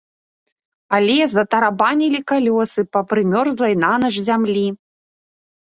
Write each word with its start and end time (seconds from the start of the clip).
Але 0.97 1.17
затарабанілі 1.33 2.19
калёсы 2.33 2.87
па 2.97 3.05
прымёрзлай 3.13 3.73
нанач 3.85 4.13
зямлі. 4.29 4.67